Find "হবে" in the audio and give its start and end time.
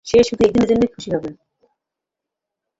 1.15-1.29